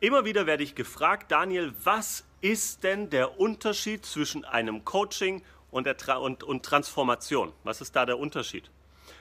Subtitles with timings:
[0.00, 5.42] Immer wieder werde ich gefragt, Daniel, was ist denn der Unterschied zwischen einem Coaching
[5.72, 7.52] und, der Tra und, und Transformation?
[7.64, 8.70] Was ist da der Unterschied?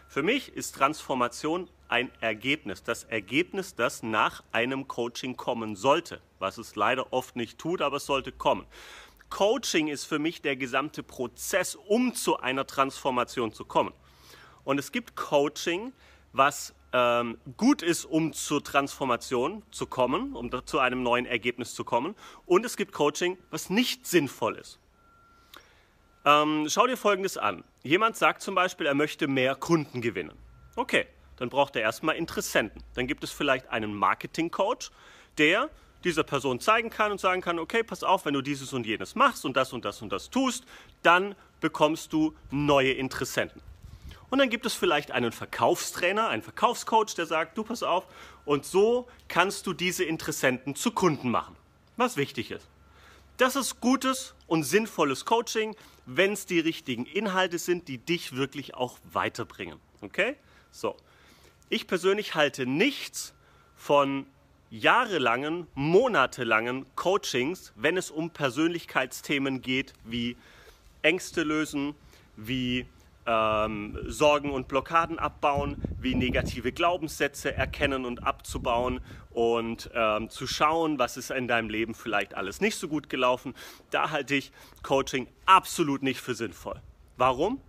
[0.08, 6.60] Für mich ist Transformation ein Ergebnis, das Ergebnis, das nach einem Coaching kommen sollte, was
[6.60, 8.68] es leider oft nicht tut, aber es sollte kommen.
[9.32, 13.94] Coaching ist für mich der gesamte Prozess, um zu einer Transformation zu kommen.
[14.64, 15.92] Und es gibt Coaching,
[16.34, 21.84] was ähm, gut ist, um zur Transformation zu kommen, um zu einem neuen Ergebnis zu
[21.84, 22.16] kommen.
[22.46, 24.80] Und es gibt Coaching, was nicht sinnvoll ist.
[26.26, 27.64] Ähm, schau dir Folgendes an.
[27.84, 30.38] Jemand sagt zum Beispiel, er möchte mehr Kunden gewinnen.
[30.76, 31.06] Okay,
[31.38, 32.84] dann braucht er erstmal Interessenten.
[32.96, 34.92] Dann gibt es vielleicht einen Marketing-Coach,
[35.38, 35.70] der
[36.04, 39.16] dieser Person zeigen kann und sagen kann, okay, pass auf, wenn du dieses und jenes
[39.16, 40.66] machst und das und das und das tust,
[41.02, 43.62] dann bekommst du neue Interessenten.
[44.30, 48.06] Und dann gibt es vielleicht einen Verkaufstrainer, einen Verkaufscoach, der sagt, du pass auf,
[48.46, 51.56] und so kannst du diese Interessenten zu Kunden machen,
[51.96, 52.68] was wichtig ist.
[53.38, 55.76] Das ist gutes und sinnvolles Coaching,
[56.06, 59.80] wenn es die richtigen Inhalte sind, die dich wirklich auch weiterbringen.
[60.02, 60.36] Okay?
[60.72, 60.98] So.
[61.70, 63.34] Ich persönlich halte nichts
[63.76, 64.26] von
[64.70, 70.36] jahrelangen, monatelangen Coachings, wenn es um Persönlichkeitsthemen geht, wie
[71.02, 71.94] Ängste lösen,
[72.36, 72.86] wie
[73.28, 80.98] ähm, Sorgen und Blockaden abbauen, wie negative Glaubenssätze erkennen und abzubauen und ähm, zu schauen,
[80.98, 83.54] was ist in deinem Leben vielleicht alles nicht so gut gelaufen.
[83.92, 86.82] Da halte ich Coaching absolut nicht für sinnvoll.
[87.18, 87.62] Warum?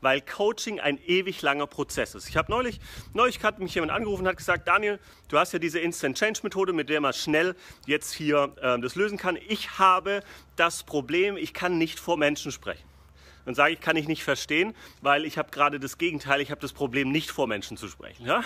[0.00, 2.28] Weil Coaching ein ewig langer Prozess ist.
[2.28, 2.78] Ich habe neulich,
[3.14, 6.40] neulich hat mich jemand angerufen und hat gesagt, Daniel, du hast ja diese Instant Change
[6.42, 7.54] Methode, mit der man schnell
[7.86, 9.38] jetzt hier äh, das lösen kann.
[9.48, 10.20] Ich habe
[10.56, 12.93] das Problem, ich kann nicht vor Menschen sprechen.
[13.44, 16.60] Dann sage ich, kann ich nicht verstehen, weil ich habe gerade das Gegenteil, ich habe
[16.60, 18.24] das Problem, nicht vor Menschen zu sprechen.
[18.24, 18.42] Ja?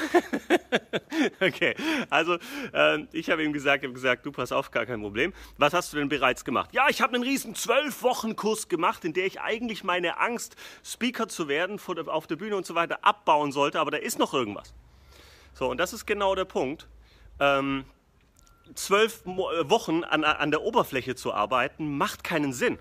[1.41, 1.75] okay,
[2.11, 2.39] also
[2.73, 5.33] äh, ich habe ihm gesagt, habe gesagt, du pass auf, gar kein Problem.
[5.57, 6.71] Was hast du denn bereits gemacht?
[6.73, 10.57] Ja, ich habe einen riesen zwölf Wochen Kurs gemacht, in der ich eigentlich meine Angst,
[10.85, 14.35] Speaker zu werden auf der Bühne und so weiter abbauen sollte, aber da ist noch
[14.35, 14.75] irgendwas.
[15.55, 16.87] So, und das ist genau der Punkt.
[17.41, 17.85] Ähm,
[18.75, 22.79] zwölf Wochen an, an der Oberfläche zu arbeiten, macht keinen Sinn.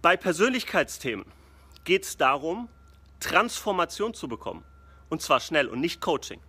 [0.00, 1.26] Bei Persönlichkeitsthemen
[1.82, 2.68] geht es darum,
[3.18, 4.64] Transformation zu bekommen.
[5.08, 6.40] Und zwar schnell und nicht Coaching.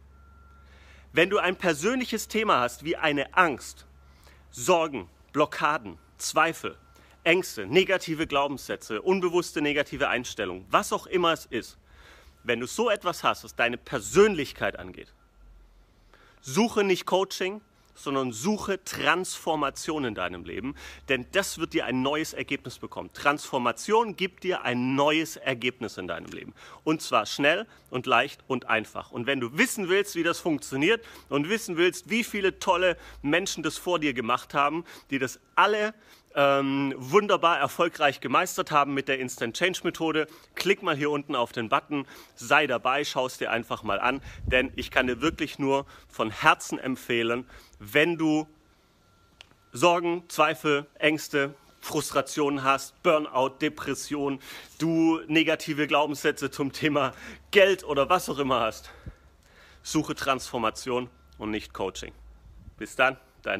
[1.14, 3.88] Wenn du ein persönliches Thema hast wie eine Angst,
[4.52, 6.78] Sorgen, Blockaden, Zweifel,
[7.24, 11.78] Ängste, negative Glaubenssätze, unbewusste negative Einstellungen, was auch immer es ist,
[12.44, 15.12] wenn du so etwas hast, was deine Persönlichkeit angeht,
[16.42, 17.62] suche nicht Coaching,
[18.00, 20.76] sondern suche Transformation in deinem Leben,
[21.10, 23.12] denn das wird dir ein neues Ergebnis bekommen.
[23.14, 26.54] Transformation gibt dir ein neues Ergebnis in deinem Leben.
[26.84, 29.12] Und zwar schnell und leicht und einfach.
[29.12, 33.64] Und wenn du wissen willst, wie das funktioniert und wissen willst, wie viele tolle Menschen
[33.64, 35.94] das vor dir gemacht haben, die das alle
[36.40, 41.52] ähm, wunderbar erfolgreich gemeistert haben mit der Instant Change Methode, klick mal hier unten auf
[41.52, 45.60] den Button, sei dabei, schau es dir einfach mal an, denn ich kann dir wirklich
[45.60, 47.46] nur von Herzen empfehlen,
[47.80, 48.48] wenn du
[49.74, 54.40] Sorgen, Zweifel, Ängste, Frustrationen hast, Burnout, Depression,
[54.78, 57.14] du negative Glaubenssätze zum Thema
[57.52, 58.92] Geld oder was auch immer hast,
[59.84, 62.14] suche Transformation und nicht Coaching.
[62.78, 63.18] Bis dann.